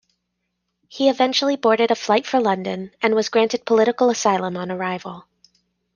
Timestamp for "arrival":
4.71-5.27